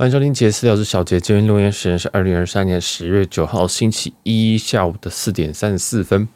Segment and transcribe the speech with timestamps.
[0.00, 6.26] 欢迎收听杰私聊之小杰，今天录音时间是二零二三年十月九号星期一下午的四点三十四分。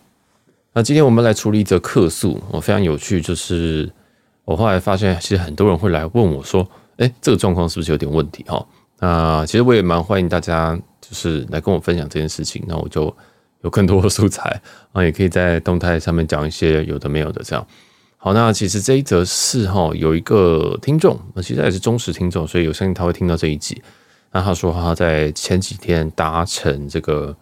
[0.75, 3.91] 那今天我们来处理一则客诉，我非常有趣，就是
[4.45, 8.67] 我后来发现，其实很多人会来问我说：“哎，这个状况是不是有点问题？”哈，
[8.99, 13.17] 那其实我也蛮欢迎大家，就是来跟我分享这件事情，那我就
[13.63, 14.61] 有更多的素材
[14.93, 17.67] 啊，也可以在动态上面讲一些有的没有的这样。
[18.25, 23.83] 好，那其实这一则是哈，有一个听众，其实也是忠实听众，所以有相信他会听到这一集。
[24.33, 27.37] 那他说他在前几天搭乘这个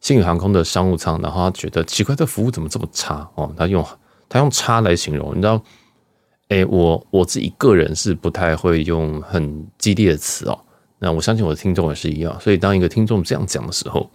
[0.00, 3.52] 星宇航空的商务舱，然后他觉得奇怪，这服务怎么这么差哦？
[3.56, 3.84] 他用
[4.28, 5.60] 他用差来形容，你知道？
[6.46, 10.56] 哎，我我自己个人是不太会用很激烈的词哦。
[11.00, 14.08] 那我相信我的听众也是一样，所以当一个听众这样讲的时候，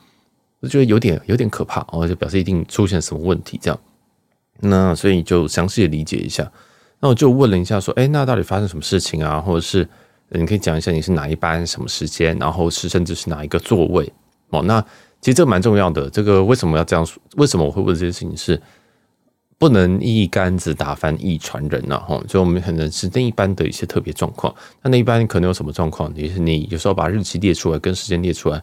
[0.62, 3.77] 我觉得有点有点可怕哦，就表示一定出现什么问题这样。
[4.62, 6.50] 那所以你就详细的理解一下，
[7.00, 9.40] 那我就问了一下，说，哎，那到底发生什么事情啊？
[9.40, 9.88] 或者是
[10.30, 14.12] 你可以讲一下你是哪一班、什么时间，然后是甚至是哪一个座位
[14.49, 14.63] 哦？
[14.63, 14.82] 那
[15.22, 16.10] 其实这蛮重要的。
[16.10, 17.21] 这个为什么要这样说？
[17.35, 18.35] 为什么我会问这件事情？
[18.38, 18.62] 是
[19.57, 21.98] 不能一竿子打翻一船人呐？
[21.98, 24.54] 哈，就我们可能是那一班的一些特别状况。
[24.82, 26.13] 那那一班可能有什么状况？
[26.16, 28.62] 也是你有时候把日期列出来，跟时间列出来，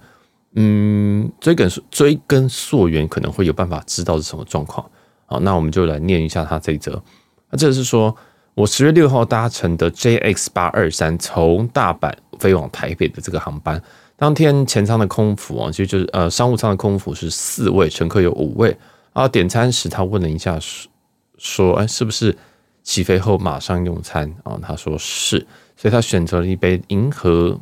[0.55, 4.89] 嗯，追根追根溯源，可能会有办法知道是什么状况。
[5.33, 7.03] 好，那我们就来念一下他这一则。
[7.49, 8.15] 那这是说
[8.53, 13.83] 我十月六号搭乘的 JX 八二三从大阪飞往台北的这个航班，
[14.15, 18.77] 当天前舱的空服啊，其实就是呃商务舱的空服是四位，乘客有五位。
[19.15, 20.91] 啊，点餐时他问了一下，说
[21.39, 22.37] 说，哎，是不是
[22.83, 24.59] 起飞后马上用餐啊？
[24.61, 25.39] 他说是，
[25.75, 27.59] 所以他选择了一杯银河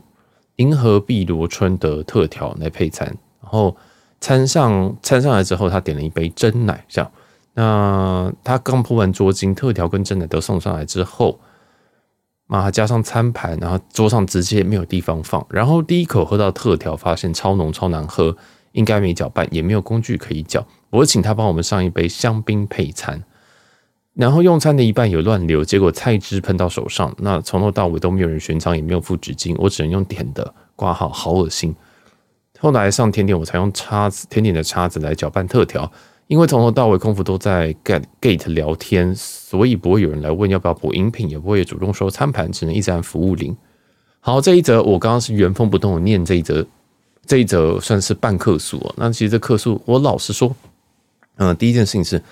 [0.57, 3.07] 银河碧螺春的特调来配餐。
[3.41, 3.77] 然后
[4.21, 7.13] 餐上餐上来之后，他点了一杯珍奶，这样。
[7.61, 11.39] 那他刚铺完桌巾，特调跟蒸奶都送上来之后，
[12.47, 15.45] 啊，加上餐盘，然后桌上直接没有地方放。
[15.51, 18.35] 然后第一口喝到特调，发现超浓超难喝，
[18.73, 20.67] 应该没搅拌，也没有工具可以搅。
[20.89, 23.23] 我请他帮我们上一杯香槟配餐，
[24.15, 27.15] 然后用餐的一半有乱流，结果菜汁喷到手上。
[27.19, 31.77] 那从头到尾都没有人悬赏，也没有附纸巾，我只能用点的挂号，好恶心。
[32.59, 35.93] 后来上甜点，我才用叉子，甜点的叉子来搅拌特调。
[36.31, 43.57] 因为从头到尾空服都在 gate gate 聊天，所以不会有人来问要不要补饮品，也不会主动收餐盘，只能一直按服务铃。
[44.21, 46.65] 好，这一则我刚刚是原封不动的念这一则，
[47.27, 48.95] 这一则算是半客诉哦。
[48.97, 50.55] 那其实这客诉，我老实说，
[51.39, 52.23] 嗯，第一件事情是，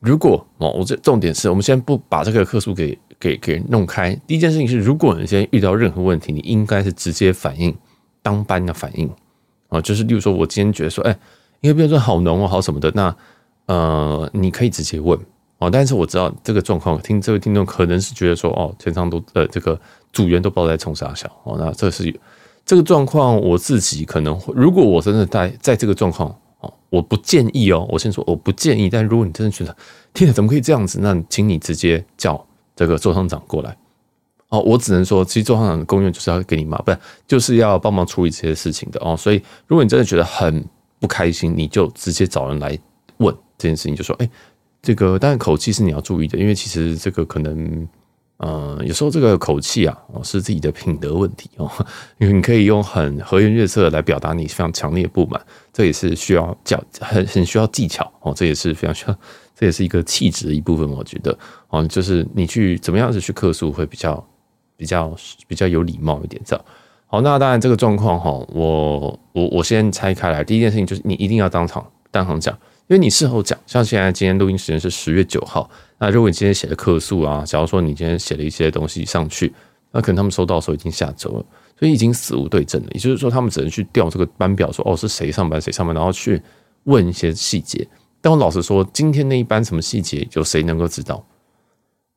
[0.00, 4.14] 如果哦，我这重点是我们先不把这个客诉给给给弄开。
[4.26, 7.74] 第一件事情是，如果你现在遇到任何问题，你应该是直接反应，
[8.20, 9.10] 当班的反应
[9.70, 11.18] 啊，就是例如说，我今天觉得说，哎。
[11.60, 13.14] 因为比如说好浓哦，好什么的，那
[13.66, 15.18] 呃，你可以直接问
[15.58, 15.70] 哦。
[15.70, 19.78] 但是我知道这个状况，听这位听众可能是觉得说，哦，全场都呃，这个
[20.12, 21.56] 组员都不知道在冲啥小哦。
[21.58, 22.18] 那这是
[22.64, 27.86] 这个状况，我自己可能，如果我真的在在这个状况哦，我不建议哦。
[27.90, 29.76] 我先说我不建议，但如果你真的觉得
[30.14, 30.98] 天哪，怎么可以这样子？
[31.00, 32.42] 那请你直接叫
[32.74, 33.76] 这个周厂长过来
[34.48, 34.60] 哦。
[34.60, 39.16] 我只能说，其实周厂长的功用就是要给你嘛，不是就是要帮忙处理这些事情的哦。
[39.16, 40.64] 所以，如果你真的觉得很
[41.00, 42.78] 不开心，你就直接找人来
[43.16, 44.30] 问这件事情，就说：“哎，
[44.82, 47.88] 这个当然口气是你要注意的，因为其实这个可能，
[48.36, 51.70] 呃，有时候这个口气啊，是自己的品德问题哦。
[52.18, 55.40] 因 为你可以用很和颜悦色来表达你非常强烈的不满，
[55.72, 59.18] 这也是需要教很很需要技巧哦，这也是非常需要，
[59.56, 60.88] 这也是一个气质的一部分。
[60.88, 61.36] 我觉得
[61.68, 64.22] 哦，就是你去怎么样子去客诉会比较
[64.76, 65.16] 比较
[65.48, 66.64] 比较有礼貌一点，这样。”
[67.12, 70.44] 好，那当然这个状况哈，我我我先拆开来。
[70.44, 72.54] 第一件事情就是你一定要当场当场讲，
[72.86, 79.52] 因为你事后讲，像现在今天录音时间是十月九号，那如果你今天写的客诉啊，假如说你今天写了一些东西上去，
[79.90, 81.44] 那可能他们收到的时候已经下周了，
[81.76, 82.88] 所以已经死无对证了。
[82.92, 86.40] 也就是说，他们只能去调这个班表，说哦是谁上班谁上班，然后去
[86.84, 87.84] 问一些细节。
[88.20, 91.26] 但我老实说，今天那一班什么细节，有谁能够知道？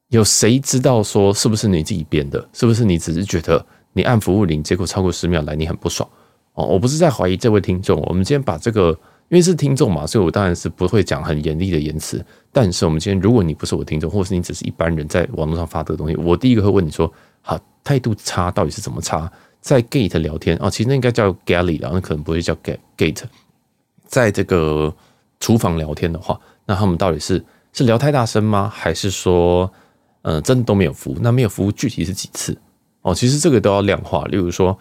[0.10, 2.48] 有谁知道说是不是你自己编的？
[2.54, 3.66] 是不是你只是觉得？
[3.94, 6.08] 你按服务铃，结果超过十秒来，你很不爽
[6.54, 6.66] 哦。
[6.66, 8.90] 我不是在怀疑这位听众，我们今天把这个，
[9.30, 12.24] 因为是听众嘛，所以我当然是不会讲很严厉的言辞。
[12.52, 17.12] 但是我们今天，如果你不是我听众，或是你只是一般人在网络上发的东西，我第一个会问你说：
[17.42, 19.32] 好，态度差到底是怎么差？
[19.62, 23.24] 在 Gate 聊天哦，其实那应该叫 Galley 啦，那可能不会叫 Gate Gate。
[24.06, 24.94] 在这个
[25.40, 28.70] 厨房聊天的话，那他们到底是是聊太大声吗？
[28.70, 29.72] 还是说，
[30.24, 31.18] 嗯、真的都没有服务？
[31.22, 32.58] 那没有服务具体是几次？
[33.04, 34.26] 哦，其实这个都要量化。
[34.26, 34.76] 例如说，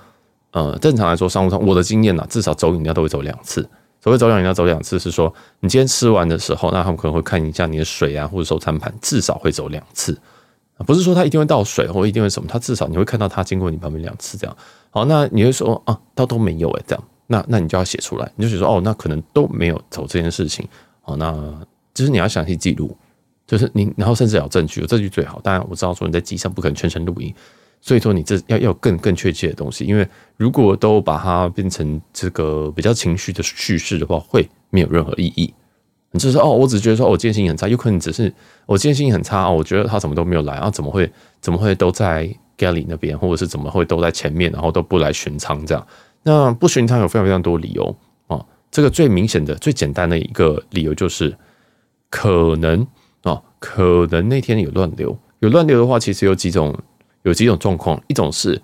[0.53, 3.69] 呃，正常来说，商务舱我的经验呢，至少走饮料都会走两次。
[4.01, 10.19] 所谓走饮料走两次，是说你今天吃完的时候，那他们可能会看一下你的水啊，或者收餐盘，至少会走两次。
[10.87, 14.57] 不是说他一定会倒水或一定会什么，他至少你会看到他经过你旁边两次这样。
[14.91, 20.67] 好，那你会说啊，倒都没有诶，这样，那那你就要写出来，你就写说哦，那可能都没有走这件事情。
[21.03, 21.33] 好，那
[21.95, 22.97] 就是你要详细记录，
[23.47, 25.41] 就是你然后甚至要证据，有证据最好。
[25.41, 27.33] 当然我知道说你在机上不可能全程录音，
[27.85, 35.53] 所以说你这要要更更确切的东西，因为如果都把它变成这个比较情绪的叙事的话，会没有任何意义。
[36.13, 38.33] 你就是哦，我只觉得说，我今天心情很差，有可能只是
[38.67, 39.51] 我今天心情很差。
[39.51, 45.87] 我觉得他怎么都没有来，啊怎么会怎么会都在 Gally 那边，或者是怎么会都在前面，然后都不来巡仓这样？
[46.23, 47.97] 那不巡舱有非常非常多理由
[48.29, 48.47] 哦。
[48.71, 51.37] 这个最明显的、最简单的一个理由就是
[52.11, 52.87] 可能
[53.25, 55.19] 哦，可能那天有乱流。
[55.41, 56.79] 有乱流的话，其实有几种
[57.23, 58.61] 有几种状况，一种是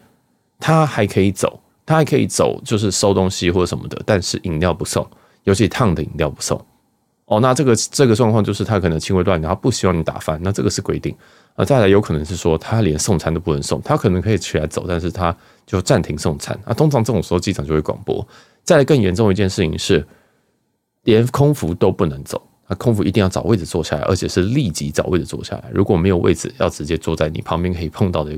[0.59, 5.07] 他还可以走，他还可以走，就是收东西或者什么的，但是饮料不送，
[5.45, 6.63] 尤其烫的饮料不送。
[7.27, 11.15] 哦，那这个这个状况就是他可能轻微乱，然后不希望你打翻，那这个是规定。
[11.57, 16.59] 啊，再来有可能是说他连送餐都不能送，他可能可以起来走，但是他就暂停送餐。
[16.65, 18.27] 啊，通常这种时候机场就会广播。
[18.65, 20.07] 再来更严重一件事情是，
[21.03, 25.71] 连空服都不能走，那，空腹一定要找位置坐下来，而且是立即找位置坐下来。
[25.73, 28.33] 如果没有位置，要直接坐在你旁边可以碰到的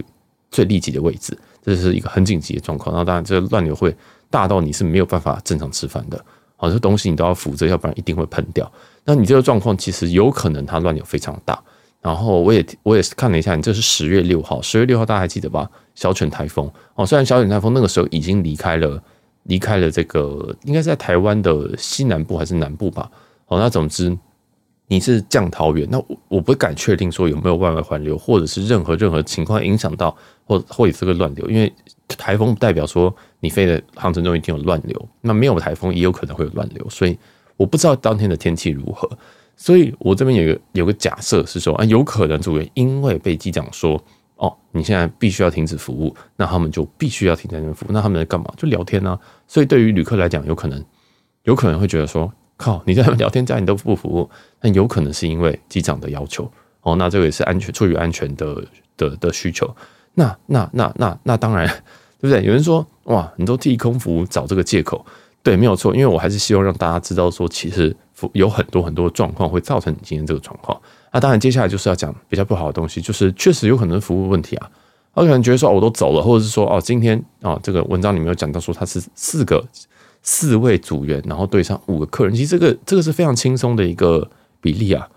[0.50, 2.94] 最立即的位置，这是一个很紧急的状况。
[2.94, 3.94] 那当然，这个乱流会
[4.30, 6.24] 大到你是没有办法正常吃饭的。
[6.56, 8.70] 好多东西你都要扶着，要不然一定会喷掉。
[9.04, 11.58] 那你这个状况其实有可能它乱流非常大。
[12.02, 15.68] 然后我也我也是看了一下，你这是十月六号，十月六号大家还记得吧？
[15.94, 19.02] 小犬台风哦，虽然小犬台风那个时候已经离开了，
[19.44, 23.10] 离开了这个应该是在台湾的西南部还是南部吧？
[23.50, 24.18] 哦，那总之
[24.88, 30.16] 你是降桃园，那我我不敢确定说有没有外围环流，或者是任何任何情况影响到
[30.46, 31.72] 或或者这个乱流，因为
[32.08, 33.14] 台风不代表说。
[33.42, 37.18] 你飞的航程中一定有乱流，那没有台风也有可能会有乱流，所以
[37.56, 39.10] 我不知道当天的天气如何，
[39.56, 43.98] 所以我这边有个有个假设是说啊，有可能组员因为被机长说
[44.36, 48.52] 哦，你现在必须要停止服务，那他们就必须要停在那边服务，那他们在干嘛？
[48.58, 49.20] 就聊天呢、啊。
[49.48, 50.84] 所以对于旅客来讲，有可能
[51.44, 52.30] 有可能会觉得说，
[52.60, 54.28] 靠，你在聊天，家你都不服务，
[54.60, 56.50] 那有可能是因为机长的要求
[56.82, 58.62] 哦，那这个也是安全出于安全的
[58.96, 59.74] 的的需求，
[60.14, 61.68] 那那那那那当然。
[62.20, 62.44] 对不对？
[62.44, 65.02] 有人说哇，你都替空服找这个借口，
[65.42, 67.96] 对，没有错，因为我还是希望让大家知道说，其实
[68.34, 70.78] 有很多很多状况会造成你今天这个状况。
[71.10, 74.70] 那当然，接下来就是要讲比较不好的东西，就是确实有可能服务问题啊。
[75.14, 79.66] 他可能觉得说，哦，我都走了，或者是说，哦，今天哦，这个文章里面有讲到说他是四个
[80.22, 84.30] 四位组员，然后对上五个客人，其实这个这个是非常轻松的一个
[84.60, 85.08] 比例啊，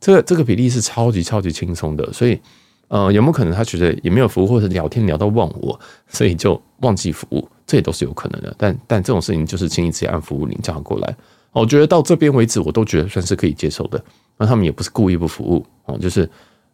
[0.00, 2.40] 这个这个比例是超级超级轻松的，所以。
[2.88, 8.54] 呃，有没有可能他觉得也没有服务，或者聊天聊到忘我，所以就忘记服务，这也都是有可能的。
[8.58, 11.16] 但但这种事情就是轻易直接按服务铃叫他过来。
[11.52, 14.04] 我觉得到这边为止，我都觉得算是可以接受的。
[14.36, 16.28] 那他们也不是故意不服务哦，就是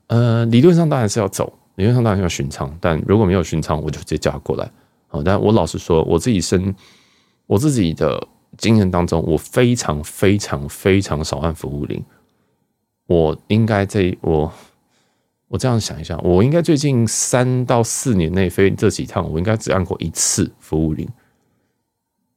[0.09, 4.69] 呃，理论上当然是要走，理论上当然要巡舱，但如果没有巡舱，我就直接叫他过来。
[5.11, 6.75] 哦，但我老实说，我自己身
[7.49, 12.01] 我自己的经验当中，我非常非常非常少按服务铃。
[13.09, 14.53] 我应该这我。
[15.51, 21.09] 我这样想一下，我应该最近三到四年内飞这几趟，我应该只按过一次服务铃。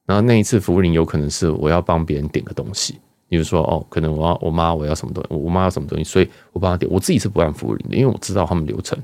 [0.06, 6.90] 然后那一次服务铃有可能是我要帮别人点个东西，比如说哦，可能我要我妈我要什么东西，我妈要什么东西，所以我帮她点。
[6.90, 8.98] 我自己是不按服务铃的，因为我知道他们流程。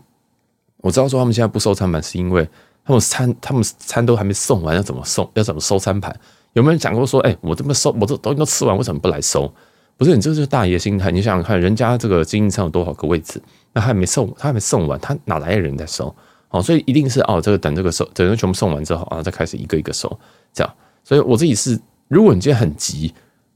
[0.77, 2.47] 我知道说他们现在不收餐盘，是因为
[2.87, 5.29] 他们餐他们餐都还没送完，要怎么送？
[5.33, 6.17] 要怎么收餐盘？
[6.53, 9.53] 有没有人讲过说，哎，我这么收，我这东西都吃完，为什么不来收？
[9.97, 11.11] 不是，你这就是大爷心态。
[11.11, 13.41] 你想想看，人家这个经营上有多少个位置？
[13.73, 16.15] 那还没送，他还没送完，他哪来的人在收？
[16.49, 20.17] 哦，所以一定是哦，这个等这个收，等人全部送完之后啊，再开始一个一个收，
[20.53, 20.73] 这样。
[21.03, 23.13] 所以我自己是，如果你今天很急，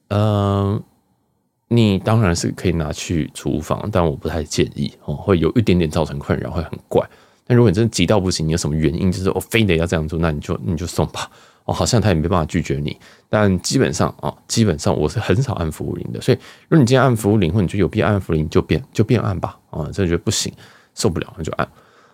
[0.10, 0.82] 嗯、
[1.70, 7.08] 你当然是可以拿去厨房，但我不太建议哦，会有一点点造成困扰，会很怪。
[7.52, 11.30] 但如果你真的急到不行，你有什么原因，就是我非得要这样做，那你就你就送吧。
[11.66, 12.96] 哦，好像他也没办法拒绝你，
[13.28, 16.22] 但基本上啊，基本上我是很少按服务铃的。
[16.22, 16.38] 所以，
[16.70, 19.60] 如果你今天按服务铃，或你觉得有必要按服务铃，就变就变按吧。
[19.70, 20.50] 啊，真的觉得不行，
[20.96, 21.68] 受不了，那就按。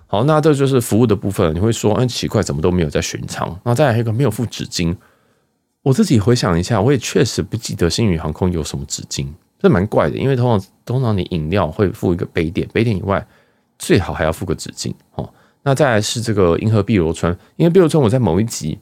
[0.07, 1.53] 好，那这就是服务的部分。
[1.53, 3.59] 你会说，嗯，奇怪，怎么都没有在巡舱？
[3.63, 4.95] 那再来一个没有附纸巾。
[5.83, 9.27] 我自己回想一下，我也确实不记得星宇航空有什么纸巾，
[9.59, 10.17] 这蛮怪的。
[10.17, 13.25] 因为通常通常你饮料会附一个杯垫，杯垫以外
[13.77, 14.93] 最好还要附个纸巾。
[15.15, 18.77] 哦，那再来是这个银河碧螺春，因为碧螺春我在某一集。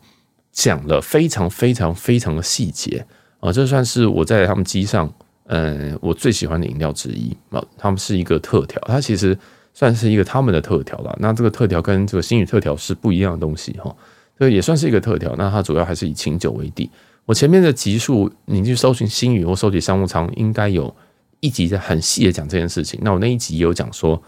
[0.57, 3.05] 讲了非常非常非常的细节
[3.41, 5.13] 啊，这算是我在他们机上，
[5.47, 7.61] 嗯，我最喜欢的饮料之一啊。
[7.77, 9.37] 他们是一个特调，它其实
[9.73, 11.13] 算是一个他们的特调啦。
[11.19, 13.93] 那这个特调跟这个星宇特调是不一样的东西哈，
[14.39, 15.35] 这也算是一个特调。
[15.37, 16.89] 那它主要还是以清酒为底。
[17.25, 20.95] 我前面的集数，你去搜寻星宇或搜集商务舱，应该有
[21.41, 22.97] 一集在很细的讲这件事情。
[23.03, 24.23] 那我那一集也有讲说，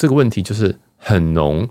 [0.00, 1.68] 这个问题就是很浓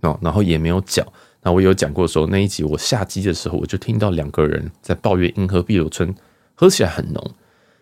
[0.00, 1.06] 哦，然后也没有嚼。
[1.44, 6.12] 那我有讲过说那一集我下机的时候，我就听到两个人在抱怨银河碧螺春
[6.56, 7.30] 喝起来很浓，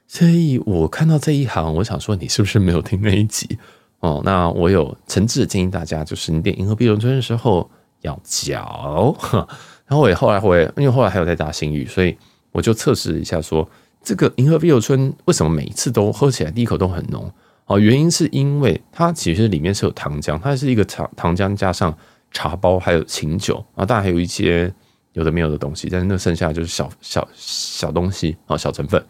[0.06, 3.56] 所以我看到这一行，我想说你是不是没有听那一集
[4.00, 4.20] 哦？
[4.22, 7.70] 那我有诚挚的建议大家，就是你点银河碧螺春的时候
[8.02, 9.16] 要嚼。
[9.88, 12.14] 然后我也后来会，因为后来还有在打星宇，所以
[12.52, 13.66] 我就测试一下说，
[14.02, 17.32] 这个银河碧螺春为什么每一次都喝起来第一口都很浓？
[17.71, 21.97] 哦，原因是因为它其实里面是有糖浆，它是一个糖糖浆加上
[22.33, 24.73] 茶包，还有琴酒啊，当然还有一些
[25.12, 29.00] 有的没有的东西，但是那剩下就是小小小东西啊，小成分。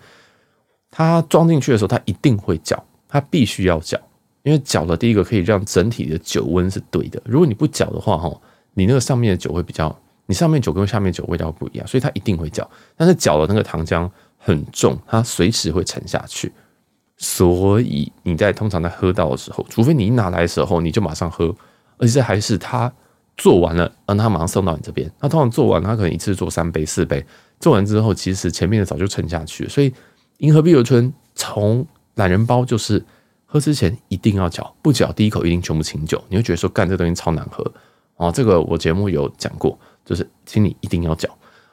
[0.90, 3.98] 它装进去的时候，它一定会搅，它必须要搅，
[4.42, 7.18] 因为搅了第一个可以让整体的酒温是对的。
[7.24, 8.30] 如果你不搅的话，哈，
[8.74, 12.70] 你那个上面的酒会比较，你上面酒跟下面酒味道不一样，所以它一定会搅。
[12.94, 16.52] 但是搅了那个糖浆很重，它随时会沉下去。
[17.22, 21.54] 所以你在通常在喝到的时候，除非你一拿来的时候你就马上喝，
[21.98, 22.90] 而且还是他
[23.36, 25.10] 做完了，让他马上送到你这边。
[25.20, 27.22] 他通常做完，他可能一次做三杯四杯，
[27.60, 29.68] 做完之后其实前面的早就沉下去。
[29.68, 29.92] 所以
[30.38, 33.04] 银河碧螺春从懒人包就是
[33.44, 37.70] 喝之前一定要搅，不搅第一口一定全部清酒，你会觉得说干这东西超难喝
[38.16, 38.32] 哦。
[38.34, 41.28] 这个我节目有讲过，就是请你一定要搅。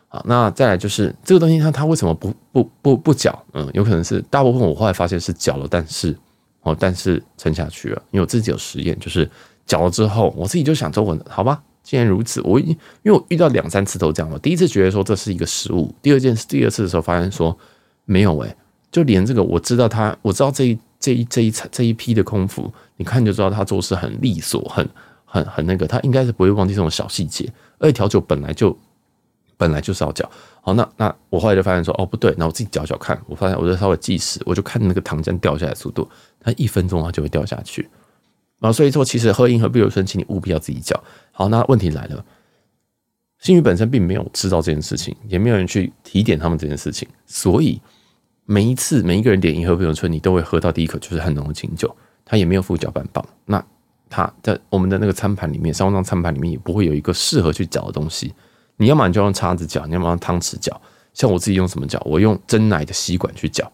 [0.10, 3.38] 好，那再来就是这个东西，它它为什么不不不不搅？
[3.54, 6.18] 嗯，有可能是大部分我后来发现是搅了，但是
[6.62, 8.02] 哦，但是沉下去了。
[8.12, 9.30] 因为我自己有实验，就是
[9.66, 14.40] 搅了之后，我自己就想说，好吧，既然如此，我因为我遇到两三次都这样了。
[14.40, 17.58] 第一次觉得说这是一个失误，第二件事，第二次的时候发现说
[18.06, 18.58] 没有哎、欸，
[18.90, 24.88] 就连这个我知道他，我知道这一这一这一这一批的空服，你看就知道他做事很利索，很
[25.26, 28.74] 很很那个，他应该是不会忘记这种小细节，而且调酒本来就。
[29.58, 30.30] 本来就是要搅，
[30.62, 36.08] 好，那那我后来就发现说，哦不对，那我自己搅搅看，我发现我就稍微计时，我就看那个糖浆掉下来速度，
[36.40, 37.90] 它一分钟它就会掉下去，
[38.60, 41.04] 啊，所以说其实喝银河碧螺春，请你务必要自己搅。
[41.32, 42.24] 好，那问题来了，
[43.40, 47.82] 星宇本身并没有知道这件事情，也没有人去提点他们这件事情，所以
[48.46, 53.64] 每一次每一个人点银河碧螺春，你都会喝到第一口就是很浓的清酒，他也没有附搅拌棒，那
[54.08, 58.34] 他在我们的那个餐盘里面，商务舱餐盘里面也不会有一个适合去搅的东西。
[58.78, 60.80] 你要么你就用叉子搅，你要么用汤匙搅。
[61.14, 62.00] 像我自己用什么搅？
[62.06, 63.72] 我用珍奶的吸管去搅，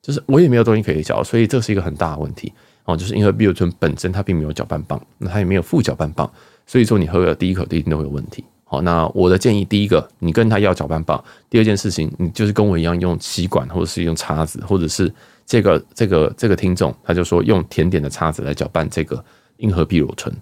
[0.00, 2.50] 就是我也没有东西可以搅，所以这是一个很大的问题
[2.84, 2.96] 哦。
[2.96, 6.32] 就是因为碧螺春本身它并没有搅拌棒，那它也没有副搅拌棒，
[6.66, 8.42] 所以说你喝了第一口一定都会有问题。
[8.64, 15.12] 好，那我的建议，第一个，你跟他要搅拌棒；第二件事情，你就是跟我一样用吸管，或者是用叉子，或者是
[15.44, 19.22] 这个这个这个听众他就说用甜点的叉子来搅拌这个
[19.58, 20.34] 银河碧螺春。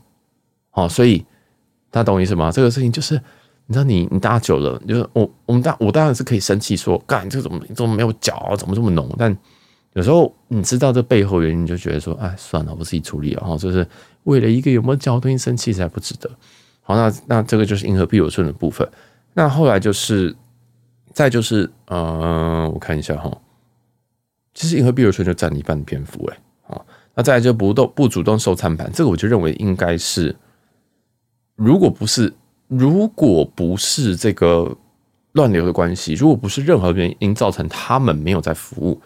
[0.70, 1.18] 好，所以
[1.90, 2.52] 大家懂我意思吗？
[2.52, 3.20] 这个事情就是。
[3.70, 9.08] 你知道你你搭久了，就是我我们大我当然是可以生气说，干这个怎么怎么没有脚，怎么这么浓？
[9.16, 9.38] 但
[9.92, 13.56] 有时候你知道这背后原因，就觉得说，哎，算了，我自己处理了哈。
[13.56, 13.86] 就是
[14.24, 16.28] 为了一个有没有脚的东西生气，才不值得。
[16.80, 18.84] 好，那那这个就是银河碧螺春的部分。
[19.34, 20.34] 那后来就是
[21.12, 23.40] 再就是，呃，我看一下哈，
[24.52, 26.38] 其实银河碧螺春就占了一半的篇幅哎。
[26.62, 26.84] 好，
[27.14, 30.34] 那再来就不动不主动收餐盘，这个我就认为应该是，
[31.54, 32.34] 如果不是。
[32.70, 34.76] 如果不是这个
[35.32, 39.00] 乱流的关系，如果不是任何原因造成他们没有在服务，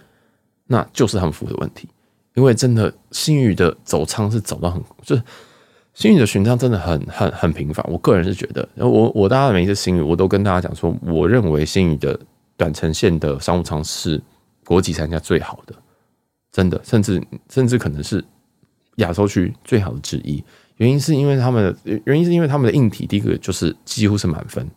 [0.66, 1.88] 那就是他们服务的问题。
[2.34, 5.22] 因为真的新宇的走仓是走到很，就是
[5.94, 7.82] 新宇的巡仓真的很很很频繁。
[7.88, 12.18] 我个人是觉得，我我大家每一次新宇，我都跟大家讲说，我认为新宇的
[12.56, 14.20] 短程线的商务舱是
[14.66, 15.74] 国际参加最好的，
[16.52, 18.22] 真的，甚至甚至可能是
[18.96, 20.42] 亚洲区最好的之一。
[20.76, 24.68] 原因是因为他们的原因是因为他们的硬体，第一个就是几乎是满分，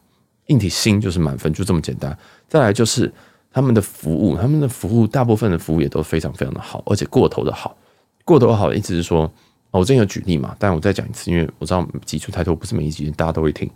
[0.47, 2.15] 硬体新就是满分，就这么简单。
[2.47, 3.11] 再来就是
[3.51, 7.75] 他们的服务，他们的服务大部分的服务也都非常非常的好，而且过头的好。
[8.23, 9.31] 过头好的意思是说，
[9.71, 13.69] 我之前有举例嘛，但我再讲一次，因为我知道集数太多，不是每一集大家都会听。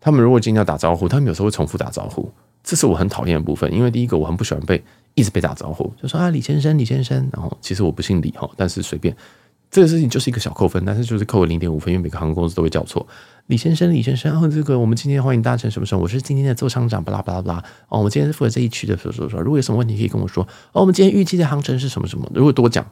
[0.00, 2.30] 他们如果今天要打招呼，他们有时候会重复打招呼，
[2.62, 3.72] 这是我很讨厌的部分。
[3.72, 4.80] 因为第一个我很不喜欢被
[5.14, 9.16] 一直被打招呼，就说啊李先生，李先生，然后其实我不姓李哈，但是随便。
[9.74, 13.04] 这个事情就是一个小扣分，但是就是扣了零点五分，因为每个航空公司都会叫错。
[13.46, 17.58] 李先生，李先生，然后这个我们今天欢迎搭乘什么什么，我是今天的座舱长，巴拉巴拉巴拉。
[17.88, 19.40] 哦，我们今天是负责这一区的，说说说。
[19.40, 20.44] 如果有什么问题可以跟我说。
[20.70, 22.30] 哦，我们今天预计的航程是什么什么？
[22.32, 22.86] 如果多讲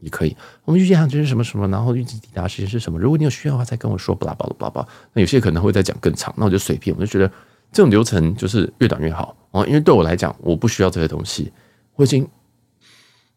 [0.00, 0.36] 也可以。
[0.64, 1.68] 我们预计航程是什么什么？
[1.68, 2.98] 然后预计抵达时间是什么？
[2.98, 4.88] 如果你有需要的话，再跟我说，巴拉巴拉巴拉巴拉。
[5.12, 6.96] 那有些可能会再讲更长，那我就随便。
[6.96, 7.30] 我就觉得
[7.70, 11.52] 这种流程就是越短越好哦，因为对我来讲，我不需要这些东西，
[11.94, 12.28] 我已经。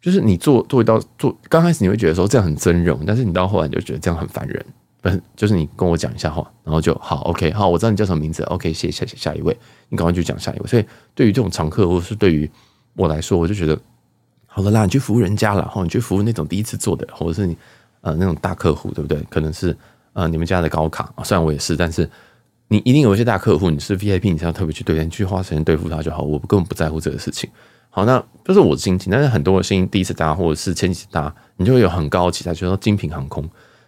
[0.02, 4.66] 就是你做做一道做，刚开始你会觉得说这样很尊荣，但是你到后来你就觉得这样很烦人。
[5.04, 9.58] 不是，就是你跟我讲一下话，然后就好，OK，好，我知道你叫什么名字，OK，谢谢下下一位，
[9.90, 10.68] 你赶快去讲下一位。
[10.68, 12.48] 所以对于这种常客，或者是对于
[12.94, 13.76] 我来说，我就觉得
[14.46, 17.58] 好了啦，你去服务人家了，然后你去服务那种第一次做的，或者是你
[18.02, 19.20] 呃那种大客户，对不对？
[19.28, 19.76] 可能是
[20.14, 22.08] 呃你们家的高卡，虽然我也是，但是
[22.68, 27.50] 你一定有一些大客户，你是 VIP，你才要特别去对，你去花时间对付他就好，我根本不在乎这个事情。
[27.94, 29.12] 好，那这是我的心情。
[29.12, 33.44] 但是很多的新第一次搭或者是前几次搭，你就会有很高的期待，觉得精品航空。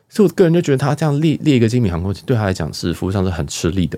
[0.09, 3.97] 所以我个人就觉得他这样列列一个精品航空，对他来讲是服务上是很吃力的，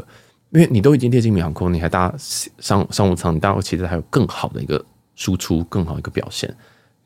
[0.51, 2.13] 因为你都已经列精品航空，你还搭
[2.59, 4.85] 商商务舱，你当然其实还有更好的一个
[5.15, 6.55] 输出，更好的一个表现。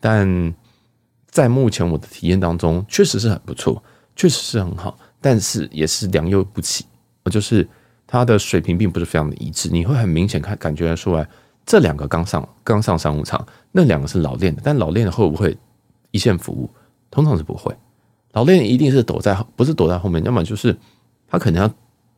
[0.01, 0.53] 但
[1.29, 3.81] 在目前我的体验当中，确实是很不错，
[4.15, 6.85] 确实是很好，但是也是良莠不齐，
[7.31, 7.65] 就是
[8.05, 11.25] 它的水平并不是非常的一致，你会很明显看感觉出来。
[11.69, 13.39] 这两个刚上刚上商务舱，
[13.71, 15.55] 那两个是老练的，但老练的会不会
[16.09, 16.67] 一线服务？
[17.11, 17.71] 通常是不会。
[18.31, 20.75] 老练一定是躲在，不是躲在后面，要么就是
[21.27, 21.71] 他可能要，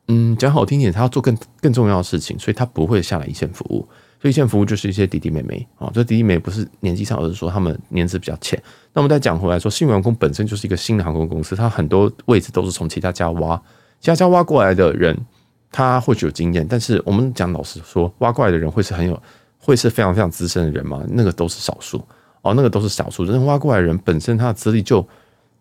[0.08, 3.86] 嗯，讲好听点，他要做更更重要的事情，所以他不会下来一线服务。
[4.22, 8.58] 所以一线服务就是一些弟弟妹妹啊，这弟弟妹妹不是年纪上，而是说他们年资比较浅。
[8.94, 13.62] 那我们再讲回来说，信宇航空本身就是一个新的航空公司，它很多位置都是从其他家挖，
[14.00, 15.18] 其他家挖过来的人，
[15.72, 19.22] 他或许有经验，但是我们讲老实说，挖过来的人会是很有。
[19.62, 21.02] 会是非常非常资深的人吗？
[21.10, 22.04] 那个都是少数
[22.42, 23.24] 哦，那个都是少数。
[23.26, 25.08] 真正挖过来的人本身他的资历就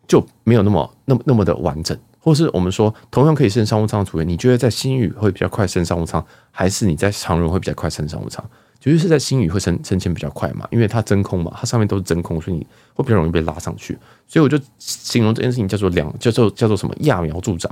[0.09, 8.45] 就没有那么那么那么的完整，或是我们说同样可以升商务舱的组员，你觉得在新宇会比较快升商务舱，还是你在长荣会比较快升商务舱？
[8.81, 13.99] 绝对是在新宇会升升迁比较快嘛，因为它真空嘛，它上面都是真空，所以你会比较容易被拉上去。
[14.27, 17.71] 所以我就形容这件事情叫做两叫做叫做什么揠苗助长，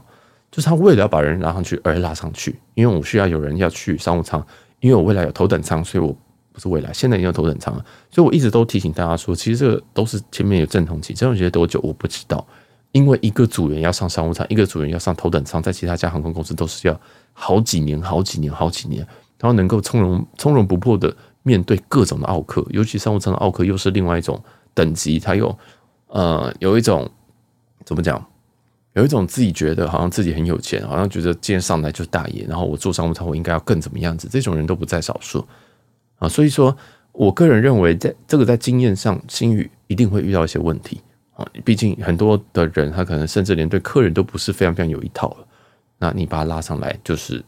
[0.51, 4.47] 就是他为了要把人拉上去而拉上去，因为我需要有人要去商务舱。
[4.81, 6.15] 因为我未来有头等舱，所以我
[6.53, 12.47] 不是未来，现在已经有头等舱了，所以我一直都提醒大家说，其实这个都是前面有阵痛期，阵痛期多久我不知道，
[12.93, 17.01] 因为一个组员要上商务舱，一个组员要上头等舱，在其他家航空公司都是要
[17.33, 19.07] 好几年、好几年、好几年，
[19.39, 24.43] 然后能够从容从容不迫的面对各种的奥客，尤其商务舱的奥客又是另外一种
[24.75, 25.57] 等级，它有
[26.09, 27.09] 呃有一种
[27.85, 28.25] 怎么讲？
[28.99, 34.27] 有一种自己觉得好像自己很有钱，好像觉得今天上来就是大爷，然后我做商务舱我应该要更怎么样子？
[34.29, 35.47] 这种人都不在少数
[36.19, 36.29] 啊。
[36.29, 36.77] 所以说
[37.13, 41.01] 我个人认为，在这个在经验上，新宇一定会遇到一些问题
[41.35, 41.47] 啊。
[41.65, 45.37] 毕竟很多的人他可能甚至连对客人都不是非常非常有一套。
[45.97, 47.41] 那你把他拉上来，就是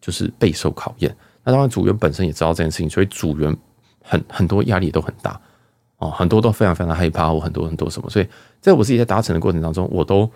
[0.00, 1.16] 就是备受考验。
[1.44, 3.56] 那当然组员本身也知道这件事情，所以组员
[4.02, 5.40] 很很多压力都很大
[5.98, 8.10] 啊，很多都非常非常害怕，或很多很多什么。
[8.10, 8.26] 所以
[8.60, 10.28] 在我自己在达成的过程当中，我都。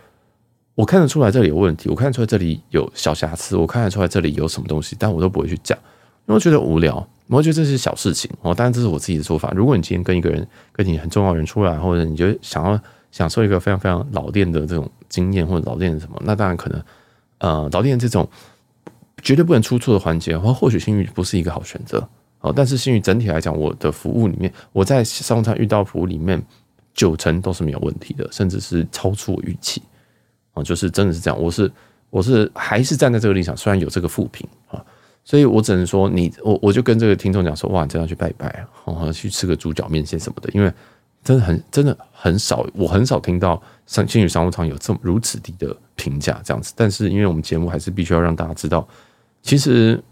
[0.81, 5.77] 我看得出来这里有问题，我看得出来这里有小瑕疵，我看得出来这里有什么东西，但我都不会去讲，
[6.25, 8.55] 因为我觉得无聊，我觉得这是小事情哦。
[8.55, 9.53] 当然这是我自己的说法。
[9.55, 12.81] 如果你今天跟一个人，跟你很重要的人出来，或者你就想要
[13.13, 16.83] 享受一个非常非常老练的这种经验，或者老练的什么，那当然可能
[17.41, 18.27] 呃老练这种
[19.21, 22.09] 绝对不能出错的环节，或或许信誉不是一个好选择
[22.41, 22.51] 哦。
[22.57, 26.43] 但是信誉整体来讲，我的服务里面，我在商务舱遇到服务里面
[26.95, 29.83] 九成都是没有问题的，甚至是超出我预期。
[30.53, 31.71] 啊，就是真的是这样，我是
[32.11, 34.85] 我是还是站在这个立场，虽然有这个负评啊，
[35.25, 38.49] 所以我只能说你我我就跟这个听众讲说，哇，你真要去拜拜，
[38.85, 40.73] 啊，去吃个猪脚面线什么的，因为
[41.23, 48.87] 真的很真的很少，我很少听到商信宇商务舱有这么如此低的评价这样子，但是因为我们节目还是必须要让大家知道，
[49.43, 50.03] 其实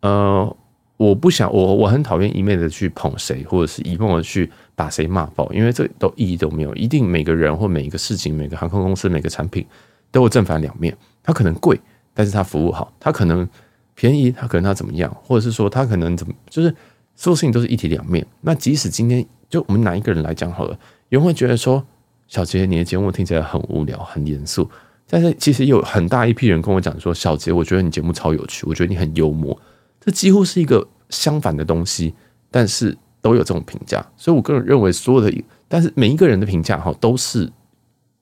[0.00, 0.56] 呃。
[0.96, 6.74] 我不想我我很讨厌一昧的去捧谁，或者是一昧的去把谁骂爆，因为这都意义都没有。
[6.74, 9.66] 一定每个人或每一个事情，每个航空公司，每个产品
[10.12, 10.96] 都有正反两面。
[11.22, 11.80] 它可能贵，
[12.12, 13.48] 但是它服务好；它可能
[13.94, 16.74] 便宜，它可能它怎么样，或者是说它可能怎么，就是
[17.16, 18.24] 所有事情都是一体两面。
[18.42, 20.78] 那即使今天就我们哪一个人来讲好了，
[21.08, 21.84] 有人会觉得说，
[22.28, 24.70] 小杰你的节目听起来很无聊、很严肃，
[25.08, 29.58] 但是其实有很大一批人跟我讲说，小杰，我觉得你节目超有趣，我觉得你很幽默。
[30.04, 32.12] 这几乎是一个相反的东西，
[32.50, 37.50] 但是都有这种评价，所以我个人认为所有的，但是每一个人的评价哈，都是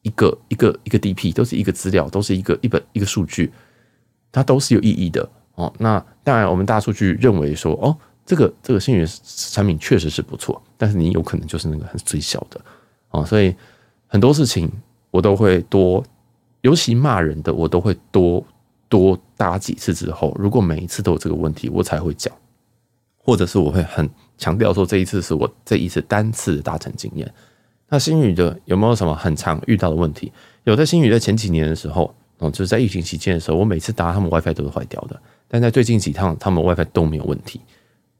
[0.02, 3.52] 一个一个一个 DP，都是一个资料，都是一个一本一个数据，
[4.30, 5.72] 它都是有意义的哦。
[5.80, 12.60] 那当然，我们大数据认为说，哦，这个这个信宇产品确实是不错，但是你有可能就是那个很最小的
[13.10, 13.52] 哦，所以
[14.06, 14.70] 很多事情
[15.10, 16.04] 我都会多，
[16.60, 18.46] 尤其骂人的我都会多。
[18.92, 22.30] 多搭几次之后，如果每一次都有这个问题，我才会讲，
[23.16, 27.32] 或者是我会很强调说，这一次是我这一次单次的搭乘经验。
[27.88, 30.30] 那新宇的有没有什么很常遇到的问题？
[30.64, 37.62] 有的新宇在前几年的时候，哦，就是在疫情期间的时候，我每次搭他们 WiFi 都是坏掉的，但在最近几趟他们 WiFi 都没有问题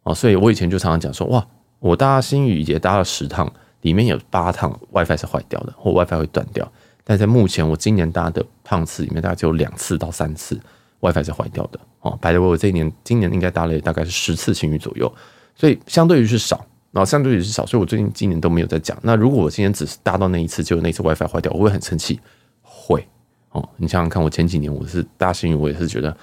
[0.05, 1.47] 哦，所以我以前就常常讲说，哇，
[1.81, 6.73] 我搭新宇也搭了十趟，里面有八趟 WiFi 是坏掉的，或 WiFi 会断掉。
[7.05, 10.59] 但在目前我今年搭的趟次里面，大概只有两次到三次
[11.01, 12.19] WiFi 是坏掉的哦。
[12.21, 15.12] By the way，我这一年今年应该搭了大概是十次新宇左右，
[15.55, 18.97] 所以相对于是少然后相对于是少，所以我最近今年都没有在讲。
[19.03, 22.21] 那如果我今年只是搭到那一次，就那次 WiFi 坏掉，我会很生气。
[22.61, 23.07] 会
[23.51, 26.17] 哦，你想想看，我前几年我是搭星宇，我也是觉得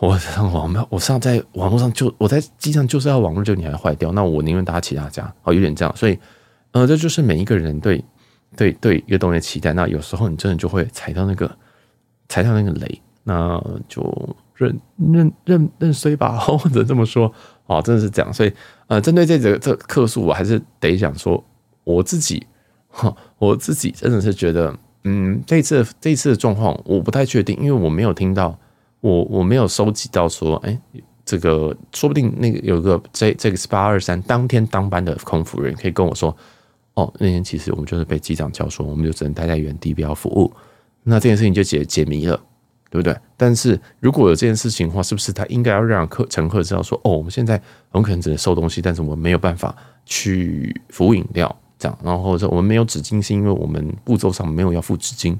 [0.00, 5.32] 我上网，我上在网络上就我在机上就是要网络，就你还坏掉，那我宁愿搭其他家。
[5.42, 6.18] 哦，有点这样，所以
[6.72, 8.04] 呃，这就是每一个人对
[8.56, 9.72] 对对一个东西的期待。
[9.72, 11.50] 那有时候你真的就会踩到那个
[12.28, 14.02] 踩到那个雷，那就
[14.54, 17.32] 认认认认衰吧， 或者这么说。
[17.66, 18.52] 哦，真的是这样，所以
[18.88, 21.42] 呃，针对这个这客诉，我还是得讲说，
[21.82, 22.46] 我自己
[22.88, 28.58] 哈，我自己真的是觉得，嗯，这次这次的状况我不太确定，因为我没有听到，
[29.00, 30.78] 我我没有收集到说，哎，
[31.24, 36.36] 这个说不定那个有个这这个是八二三当天当班的空服人可以跟我说，
[36.94, 40.52] 哦，那天其实我们就是被机长叫说，我们就只能待在原地不要服务，
[41.02, 42.40] 那这件事情就解解谜了。
[42.90, 43.18] 对不对？
[43.36, 49.74] 但是如果有这件事情的话，是不是他应该要让客乘客知道说，哦，我们现在很可能只能收东西，但是我们没有办法
[50.06, 55.36] 去服务饮料，这样，然后或者我们没有纸巾，是因为我们步骤上没有要付纸巾，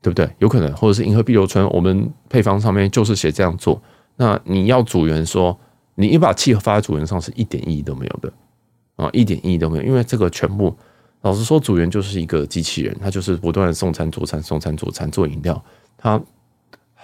[0.00, 0.26] 对不对？
[0.38, 3.78] 有可能，或者是银河碧流村，我们配方上面就是写这样做。
[4.16, 5.60] 那你要组员说，
[5.96, 8.32] 你一把气发在组员上是一点意义都没有的
[8.96, 10.76] 啊，一点意义都没有，因为这个全部
[11.22, 15.64] 老实说，组员就是一个机器人，他就是不断的送餐、做餐、送餐、做餐、做饮料，
[15.96, 16.20] 他。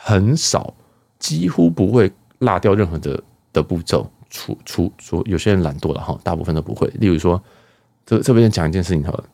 [0.04, 0.74] 很少，
[1.20, 6.88] 几乎不会落掉任何的的步骤，除除除有些人懒惰了哈，大部分都不会。
[6.98, 7.40] 例如说，
[8.04, 9.24] 这这边讲一件事情好了，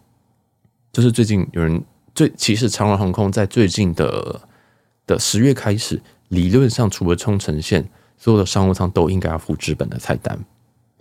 [0.93, 1.83] 就是最近有人
[2.15, 4.43] 最其实长荣航空在最近的
[5.07, 10.39] 的十月开始，理论上除了冲绳线，所有的商务舱都应该要附纸本的菜单。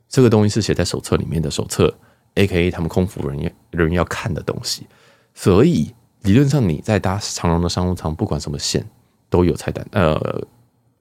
[0.07, 1.93] 这个东西是写在手册里面的手册
[2.35, 4.87] ，AKA 他们空服人员人要看的东西。
[5.33, 8.85] 所以理论上你在搭长荣的商务舱，不管什么线。
[9.29, 10.41] 都有菜单，呃，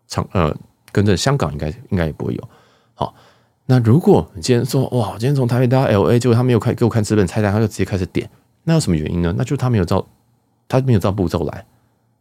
[0.09, 0.53] 长呃，
[0.90, 2.49] 跟着香港应该应该也不会有。
[2.92, 3.14] 好，
[3.66, 8.29] 那如果你今天说哇，今天从台北搭 LA，结果他没有开给我看纸本菜单，他就直接开始点，
[8.64, 9.33] 那有什么原因呢？
[9.38, 10.05] 那就他没有照，
[10.66, 11.64] 他没有照步骤来。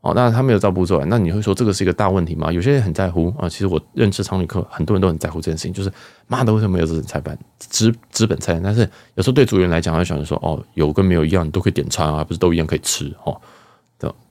[0.05, 2.51] 哦，那他没有照步骤来，那你会说这个是一个大问题吗？
[2.51, 5.91] 有些人很在乎啊，其实我认识常旅客很多人都很在乎这件事情，就是
[6.27, 8.61] 妈的为什么没有这种菜单资资本菜单？
[8.61, 13.35] 但是有时候对组员来讲，他想着说哦，有跟没有一样，你都可以点餐啊，不是都一样可以吃哦。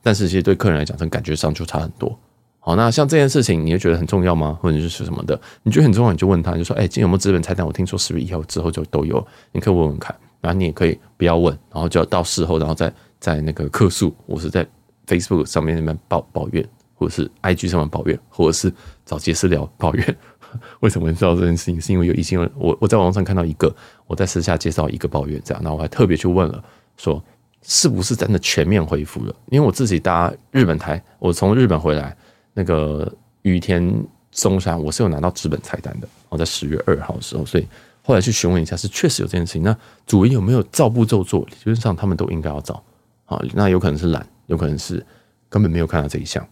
[0.01, 2.17] 但是其实对客人来讲，从感觉上就差很多。
[2.61, 4.57] 好，那像这件事情，你会觉得很重要吗？
[4.63, 5.41] 或者是什么的？
[5.65, 7.67] 你觉得很重要，你就问他，就说：“哎，今天有没有资本菜单？
[7.67, 10.15] 我听说十月一号之后就都有，你可以问问看。
[10.41, 14.67] 然后你也可以不要问，然后就要到事后，然后再再那个客诉，我是在
[15.07, 18.73] Facebook 上面那边抱抱怨，或者是 IG 上面抱怨，或者是
[19.05, 20.17] 找杰斯聊抱怨。
[20.81, 21.81] 为什么你知道这件事情？
[21.81, 23.75] 是因为有异性人，我我在网上看到一个，
[24.07, 26.65] 我在私下介绍一个抱怨，这样，那我还特别去问了，
[26.97, 27.23] 说。
[27.67, 29.35] 是不是真的全面恢复了？
[29.47, 32.15] 因为我自己搭日本台，我从日本回来，
[32.53, 36.07] 那个羽田松山，我是有拿到纸本菜单的。
[36.29, 37.67] 我在十月二号的时候，所以
[38.03, 39.63] 后来去询问一下，是确实有这件事情。
[39.63, 39.75] 那
[40.07, 41.41] 主人有没有照步骤做？
[41.47, 42.85] 理论上他们都应该要照。
[43.25, 45.05] 啊，那有可能是懒，有可能是
[45.49, 46.47] 根本没有看到这一项，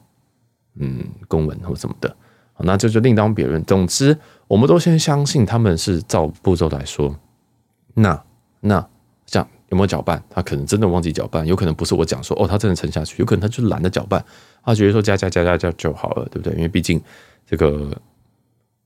[0.76, 2.14] 嗯，公文或什么的。
[2.59, 3.62] 那这就另当别论。
[3.64, 7.14] 总之，我们都先相信他们是照步骤来说。
[7.94, 8.24] 那
[8.61, 8.88] 那
[9.26, 9.48] 这样。
[9.68, 10.22] 有没有搅拌？
[10.28, 14.22] 他可能真的忘记搅拌，有可能不是我讲说哦，他真的沉下去，有可能他就懒得搅拌，
[14.62, 16.52] 他觉得说加加加加加就好了，对不对？
[16.57, 17.02] 因为毕竟
[17.46, 17.90] 这个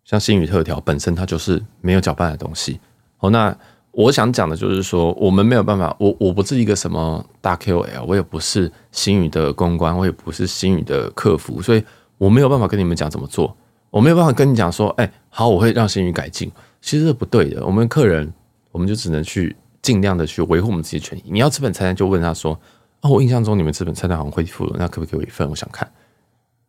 [0.04, 2.78] 像新宇特调本身它就是没有搅拌的东西。
[3.18, 3.52] 哦，那
[3.96, 11.82] 我想讲的就是说，我们没有办法，我我不是一个什么大 KOL，我也不是星宇的公关，我也不是星宇的客服，所以
[12.18, 13.56] 我没有办法跟你们讲怎么做，
[13.88, 17.64] 我没有办法跟你讲说，哎，好，我会让星宇改进，其实是不对的。
[17.64, 18.30] 我们客人，
[18.70, 19.56] 我们就只能去。
[19.82, 21.22] 尽量的去维护我们自己的权益。
[21.30, 22.58] 你要纸本菜单，就问他说
[23.02, 25.48] ：“哦，我印象中你们纸本菜单好像恢复了，那可不可以给我一份？
[25.48, 25.88] 我想看。”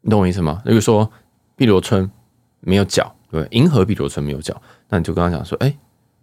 [0.02, 0.62] 你懂我意思吗？
[0.64, 1.10] 比如说
[1.56, 2.08] 碧螺春
[2.60, 4.56] 没有搅，对，银河碧螺春没有搅，
[4.90, 5.76] 那你就跟他讲说：“哎，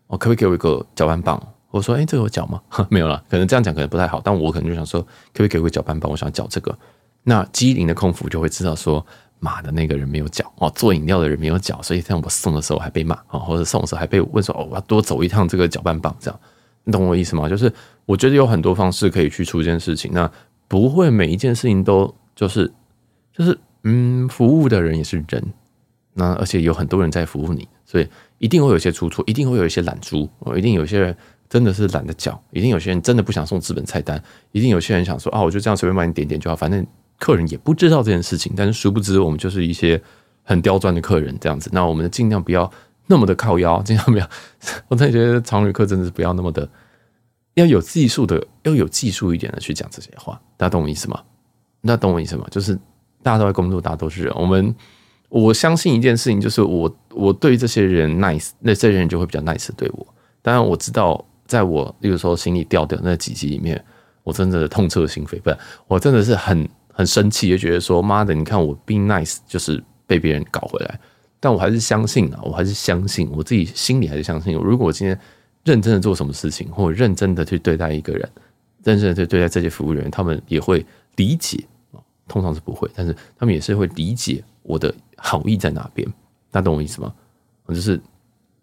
[0.08, 1.40] 哦可不可以给我一个搅拌棒？”
[1.70, 5.00] 我说：“哎，这个有搅吗？” 没有了，可能这样讲可能不太好，但我可能就想说
[5.32, 6.10] ：“可不可以给我个搅拌棒？
[6.10, 6.76] 我想搅这个。”
[7.24, 9.04] 那机灵的空服就会知道说
[9.40, 16.40] ：“马的，那个人没有搅哦，做饮料的人没有搅，所以像我送的时候还被骂啊，或者送的时候还被问说：‘哦，我要多走一趟这个搅拌棒。’这样。”
[16.86, 17.48] 你懂我意思吗？
[17.48, 17.72] 就是
[18.04, 20.30] 我觉得有很多方式可以去出一件事情，那
[20.68, 22.70] 不会每一件事情都就是
[23.32, 25.42] 就是嗯，服务的人也是人，
[26.12, 28.06] 那而且有很多人在服务你，所以
[28.44, 31.16] 一定会有一些出错，一定会有一些懒猪，一定有些人
[31.48, 36.86] 真的是懒得叫，一定有些人真的不想送资本菜单，一定有些人想说啊，我就这样随便帮你点点就好，反正
[37.18, 39.98] 客人也不知道这件事情，但是殊不知我们就是一些
[40.42, 42.70] 很刁钻的客人这样子，那我们尽量不要。
[43.06, 44.26] 那么的靠腰，尽量不要。
[44.88, 46.66] 我真的觉得常旅客真的是不要那么的，
[47.52, 50.40] 要有技术的，要有技术一点的去讲这些话。
[50.56, 51.22] 大家懂我意思吗？
[51.82, 52.46] 那懂我意思吗？
[52.50, 52.74] 就是
[53.22, 54.32] 大家都在工作，大家都是人。
[54.34, 54.74] 我们
[55.34, 60.06] 我相信一件事情，就是我我对这些人 nice，那这些人就会比较 nice 对我。
[60.40, 63.84] 当然我知道，在我有时候心里掉掉那几集里面，
[64.22, 71.00] 我真的痛彻心扉，不是，我真的是很很生气，就觉得说妈的，你看我 being nice 就是被别人搞回来。
[71.40, 75.18] 但我还是相信啊，我还是相信我自己心里还是相信，如果我今天
[75.64, 78.28] 认真的做什么事情，或认真的去对待一个人，
[78.84, 81.58] 认真的去对待这些服务人员，他们也会理解。
[82.26, 84.94] 通常是不会，但是他们也是会理解我的。
[85.26, 86.06] 好意在哪边？
[86.50, 87.10] 大家懂我意思吗？
[87.64, 87.98] 我就是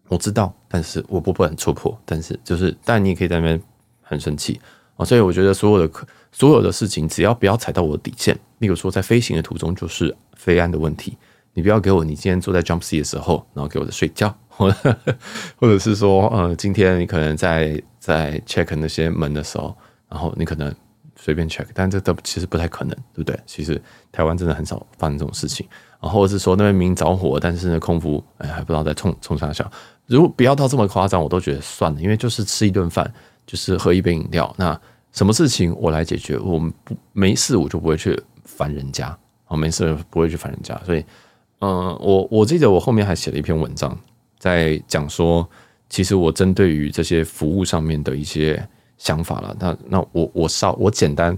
[0.08, 2.00] 我知道，但是我不不敢戳破。
[2.06, 3.60] 但是就是，但你也可以在那边
[4.00, 4.62] 很生气
[4.96, 5.04] 啊。
[5.04, 11.18] 所以我觉得所有的所有的事情，只要不要踩到我的底线，例如说在飞行的途中就是飞安的问题，
[11.56, 19.76] 你不要给我你今天坐在 jump C 的时候，然后给我的睡觉， 或者是说，呃，今天你可能在在 check 那些门的时候，
[20.08, 20.72] 然后你可能
[21.16, 23.40] 随便 check，但这都其实不太可能，对不对？
[23.48, 25.68] 其实台湾真的很少发生这种事情。
[26.02, 29.72] 然后或者是说那边明明着火，但是呢空服哎还不知道在冲冲啥笑。
[30.08, 33.10] 如果不要到这么夸张，我都觉得算了，因为就是吃一顿饭，
[33.46, 34.78] 就是喝一杯饮料，那
[35.12, 39.16] 什么事情我来解决，我们不没事我就不会去烦人家，
[39.48, 40.76] 哦没事不会去烦人家。
[40.86, 41.06] 所以，
[41.60, 43.96] 嗯，我我记得我后面还写了一篇文章，
[44.40, 45.48] 在讲说，
[45.88, 49.56] 其实我针对于这些服务上面的一些想法了。
[49.60, 51.38] 那那我我稍我简单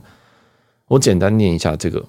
[0.88, 2.04] 我简单念一下这个。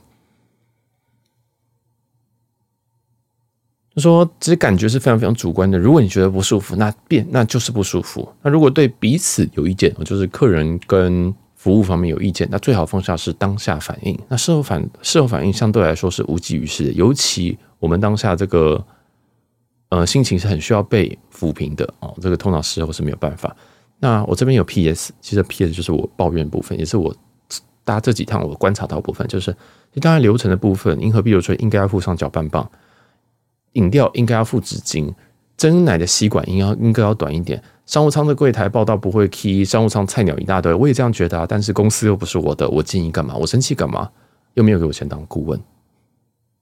[3.94, 5.78] 他说：“其实感觉是非常非常主观的。
[5.78, 8.28] 如果你觉得不舒服，那变那就是不舒服。
[8.42, 14.18] 那如果对彼此有意见，就是客人跟服务方面有意见，那最好放下是当下反应。
[14.26, 16.92] 那事后反事后反应相对来说是无济于事的。
[16.94, 18.84] 尤其我们当下这个
[19.90, 22.12] 呃心情是很需要被抚平的哦。
[22.20, 23.54] 这个通常事后是没有办法。
[24.00, 27.14] 那我这边有 PS，其实 PS 就是我抱怨部分，也是我
[27.84, 29.56] 搭这几趟我观察到部分，就是
[30.00, 32.68] 当然流程的部分，银河碧螺春应该要附上搅拌棒。”
[33.74, 35.12] 饮料应该要附纸巾，
[35.56, 37.62] 珍奶的吸管应该应该要短一点。
[37.86, 41.46] 商务舱的柜台报道不会 key，商务舱菜鸟一大堆，我也这样觉得啊。
[41.46, 43.36] 但是公司又不是我的，我建议干嘛？
[43.36, 44.10] 我生气干嘛？
[44.54, 45.60] 又没有给我钱当顾问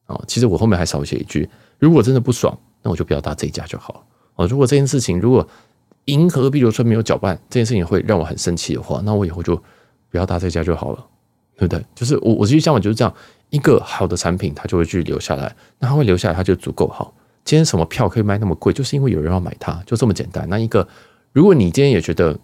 [0.07, 0.20] 哦。
[0.27, 1.48] 其实我后面还少写一句：
[1.79, 4.01] 如果真的不爽，那我就不要搭这一家就好了
[4.35, 4.46] 哦。
[4.48, 5.46] 如果这件事情，如果
[6.07, 9.55] 银河碧螺春没有搅拌，这件事情会让我很生气的话，那我以后就
[10.11, 11.07] 不要搭这家就好了，
[11.57, 11.85] 对不对？
[11.94, 13.14] 就是我我其实想法就是这样。
[13.53, 15.55] 一个好的产品，它就会去留下来。
[15.79, 17.15] 那它会留下来，它就足够好。
[17.45, 20.49] 今天什么票可以卖那么贵，就是因为有人要买它，就这么简单。
[20.49, 20.88] 那一个，
[21.33, 22.38] 如果你今天也觉得，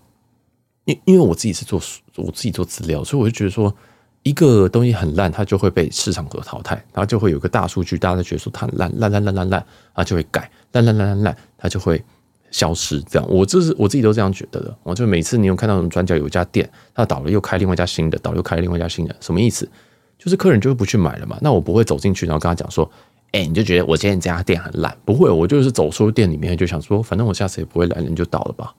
[0.85, 1.81] 因因为我自己是做
[2.16, 3.75] 我自己做资料，所以我就觉得说，
[4.23, 12.05] 一个东西很烂，它就会被市场所淘汰，然后就会有个大数据，大家都觉得说它烂，烂烂烂烂烂，它就会改，烂烂烂烂烂，它就会
[12.51, 13.01] 消失。
[13.09, 14.77] 这样，我这是我自己都这样觉得的。
[14.83, 19.66] 我就每次你有看到什么转角有一家店，它倒了又开另外一家新的，倒了又开另外一家新的，什么意思？
[20.18, 22.90] 就是客人就是不去买了嘛，那我不会走进去，然后跟他讲说，
[23.33, 24.94] 哎，你就觉得我今天这家店很烂？
[25.04, 28.74] 不会，我就是走出店里面就想说，反正我下次也不会来，你就倒了吧。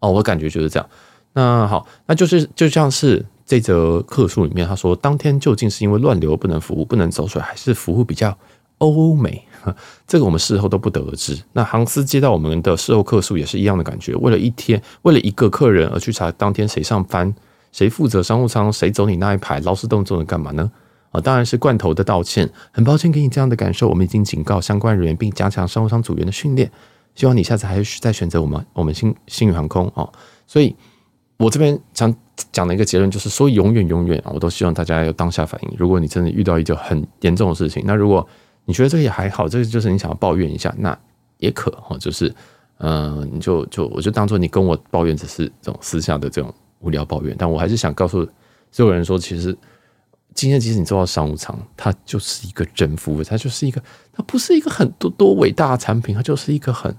[0.00, 0.88] 哦，我感觉就是这样。
[1.32, 8.36] 那好，那就是就像是这则客诉里面他说，当天究竟是因为乱流不能服务，不能走水，还是服务比较
[8.78, 9.44] 欧美？
[10.06, 11.36] 这个我们事后都不得而知。
[11.52, 17.34] 那航司接到我们的事后客诉也是一样的感觉，为了一天，为了一个客人而去查当天谁上班，
[17.72, 20.70] 谁负责商务舱，谁走你那一排，劳师动众的干嘛呢？
[21.14, 26.68] 啊，当然是罐头的道歉，很抱歉给你这样的感受，我们已经警告相关人员，并加强商务舱组员的训练，
[27.14, 30.08] 希望你下次还是再选择我们我们新新宇航空啊。
[30.44, 30.74] 所以，
[31.36, 32.12] 我这边想
[32.50, 35.74] 讲的一个结论就是，所以永远永远啊，我都希望大家有当下反应。
[35.78, 38.26] 如果你真的遇到一个很严重的事情，那如果
[38.64, 40.98] 你觉得这个也还好，这个就是你想要抱怨一下，那
[41.38, 42.34] 也可哈，就是
[42.78, 48.28] 嗯、你就就我就当做你跟我抱怨只是这种私下的这种无聊抱怨，但我还是想告诉
[48.72, 49.56] 所有人说，其实。
[50.34, 53.80] 今天即使你坐到商务舱，它就是一个真服务，它就是一个，
[54.12, 56.94] 它不是一个很多多伟大的产品，它就是一个很，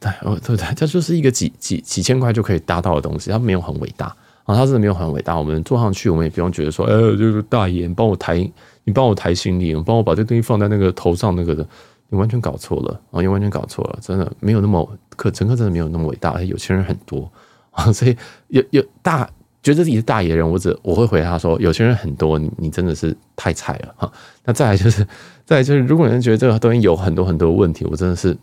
[0.00, 4.06] 对哦对对，它就是一个几几几千块就可以达到的东西，它没有很伟大
[4.44, 5.38] 啊，它真的没有很伟大。
[5.38, 8.36] 我们坐上去，我们也不用觉得说，哎，就是大爷，你帮我抬，
[8.82, 11.64] 你帮我抬行李，你帮我把这东西放在那个头上那个的，
[12.08, 14.86] 你完全搞错了啊，你完全搞错了，真的没有那么
[15.16, 17.30] 可乘客真的没有那么伟大，有钱人很多
[17.70, 18.16] 啊，所以
[18.48, 19.30] 有有大。
[19.62, 24.12] 觉得自己是大爷人，我只我会回答说，有钱人很多，你真的是太菜了哈。
[24.44, 25.06] 那再来就是，
[25.46, 28.36] 再来就是，如果人觉得这个东西有很多很多问题，我真的是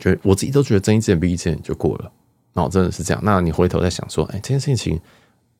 [0.00, 2.10] 觉得我自己都觉得睁一只眼闭一只眼就过了。
[2.52, 3.22] 那我真的是这样。
[3.24, 4.98] 那你回头再想说，哎，这件事情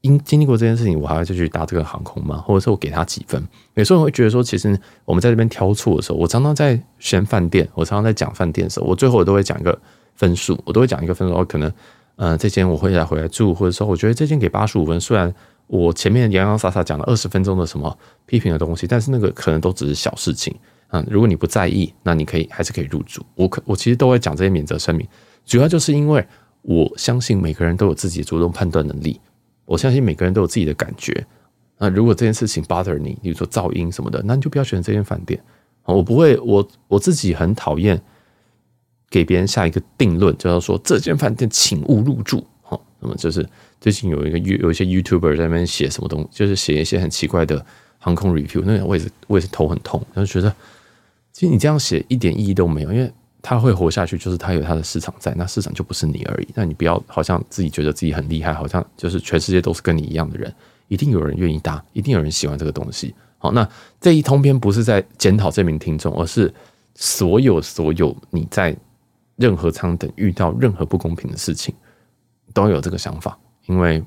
[0.00, 2.38] 因经历过这件事情，我还要继续搭这个航空吗？
[2.38, 3.40] 或者说我给他几分？
[3.74, 9.78] 有时候我会觉得说，其实我们在这边挑错的时候，我常常在选饭店，我常常在讲饭店的时候，我最后我都会讲一个
[10.16, 11.72] 分数，我都会讲一个分数，我可能。
[12.20, 15.00] 呃，这间我会再回来住，或者说我觉得这间给八十五分。
[15.00, 15.34] 虽然
[15.66, 20.54] 我前面洋洋洒洒讲了二十分钟的什么批评的东西，但是那个可能都只是小事情。
[20.88, 23.24] 嗯，如果你不在意，那你可以还是可以入住。
[23.34, 25.08] 我可我其实都会讲这些免责声明，
[25.46, 26.22] 主要就是因为
[26.60, 29.18] 我相信每个人都有自己的主动判断能力，
[29.64, 31.26] 我相信每个人都有自己的感觉。
[31.78, 35.42] 那如果这件事情 bother 你，比如说噪音什么的，那你就不要选这间饭店。
[35.84, 37.98] 我不会，我我自己很讨厌
[39.10, 42.46] 给别人下一个定论，就是说这间饭店请勿入住。
[42.62, 43.46] 好，那么就是
[43.80, 47.64] 最近有一个有一些 YouTuber 在那边写什么东西，就是写一些很奇怪的
[47.98, 50.54] 航空 review，那我也是我也是头很痛，就觉得
[51.32, 56.48] 其实你这样写一点意义都没有，因为他会活下去，就是他有他的市场在，那市场就不是你而已。
[56.54, 60.54] 那你不要好像自己觉得自己很厉害，好像就是全世界都是跟你一样的人。
[60.88, 63.14] 一定有人愿意搭，一定有人喜欢这个东西。
[63.38, 63.66] 好，那
[64.00, 66.52] 这一通篇不是在检讨这名听众，而是
[66.96, 68.76] 所有所有你在
[69.40, 71.74] 任何舱等遇到任何不公平的事情，
[72.54, 73.36] 都有这个想法。
[73.66, 74.04] 因为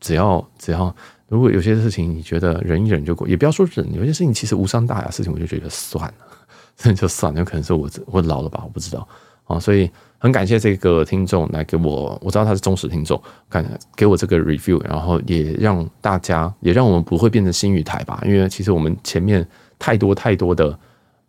[0.00, 0.94] 只要只要
[1.28, 6.26] 如果有些事情你觉得忍一忍就过，也不要说忍，有些事情其实无伤大雅事情，我就觉得算了，
[6.82, 7.38] 那就算了。
[7.38, 9.06] 有可能是我我老了吧，我不知道。
[9.44, 9.88] 啊，所以。
[10.22, 13.64] 很感谢这个听众来给我，我知道他是忠实听众，看
[13.96, 20.78] 给我这个 review，然后也让大家，也让我们不会变成新语台吧，因为其实我们前面太多太多的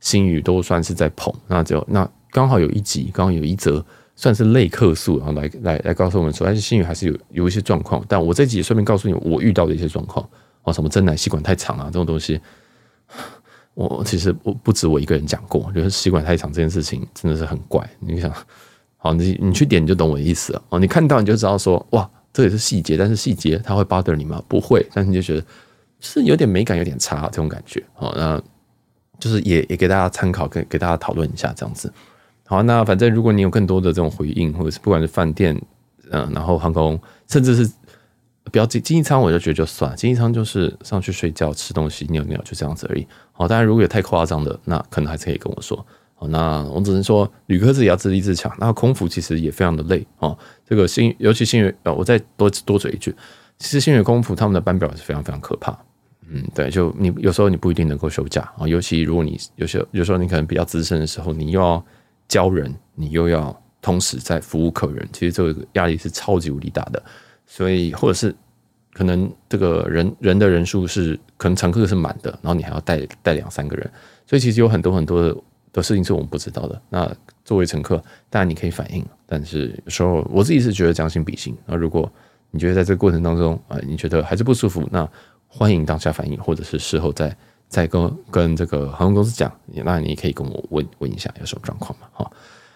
[0.01, 10.27] 星语都算是在捧，那就那刚好有一集，刚好有一则算是类客诉，然后来来来告诉我们说，但是星宇还是有有一些状况，但我这集顺便告诉你我遇到的一些状况，
[10.63, 12.39] 哦，什么真奶吸管太长啊这种东西，
[13.75, 18.33] 我其实我不止我一个人讲过，就是吸管太长这件事情真的是很怪，你想。
[19.03, 20.77] 好，你你去点你就懂我的意思了哦。
[20.77, 24.39] 你看到你就知道说，哇，这也是细节，但是细节它会 bother 你吗？
[24.47, 25.43] 不会，但是你就觉得
[25.99, 27.83] 是有点美感，有点差这种感觉。
[27.95, 28.39] 好，那
[29.17, 31.91] 就是也也给大家参考，给给大家讨论一下这样子。
[32.51, 35.57] 好，那反正如果你有更多的这种回应，或者是不管是饭店，
[36.09, 37.71] 嗯，然后航空，甚至是
[38.51, 43.07] 不要经经济舱，我就觉得就算，经济舱就是上去睡觉、吃东西、尿尿就这样子而已。
[43.31, 45.77] 好，当然如果有太夸张的，那可能还是可以跟我说。
[46.13, 48.53] 好那我只能说，旅客自己要自立自强。
[48.59, 50.37] 那空服其实也非常的累哦。
[50.67, 53.15] 这个星，尤其星宇，呃，我再多多嘴一句，
[53.59, 55.71] 其实星宇空服他们的班表也是非常非常可怕。
[56.27, 58.67] 嗯，对，就你有时候你不一定能够休假啊。
[58.67, 61.85] 尤其如果你有些有时候你可能比较资深的时候，你又要
[62.31, 63.41] 教人，你又要
[63.81, 67.03] 同时在服务客人，其实这个压力是超级无敌大的。
[67.45, 68.33] 所以，或者是
[68.93, 73.91] 可能这个人人的人数是可能乘客是满的，然后你还要带带两三个人，
[74.25, 75.37] 所以其实有很多很多的。
[75.73, 76.81] 的事情是我们不知道的。
[76.89, 77.09] 那
[77.45, 77.95] 作为乘客，
[78.29, 81.55] 当然你可以反映，但是有时候我自己是觉得将心比心。
[81.65, 82.11] 那如果
[82.49, 85.09] 你觉得在这个过程当中啊，你觉得还是不舒服，那
[85.47, 87.33] 欢迎当下反映，或者是事后再
[87.71, 89.49] 再跟跟这个航空公司讲。
[89.86, 92.07] 那你可以跟我问问一下有什么状况嘛？
[92.12, 92.31] 好，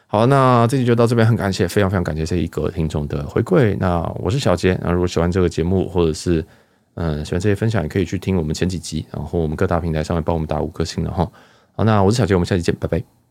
[0.07, 3.75] 好，那这集就到这边，很感谢，非常非常感谢这一个听众的回馈。
[3.77, 4.79] 那我是小杰。
[4.81, 6.43] 那如果喜欢这个节目，或者是
[6.93, 11.29] 嗯喜欢这些分享，也可以去听我们前几集，然后我们各大平台上面帮我们打五颗星的哈。
[11.75, 13.24] 好，那我是小杰，我们下期见，拜拜。